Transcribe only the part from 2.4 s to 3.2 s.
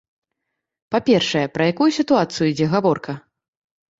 ідзе гаворка?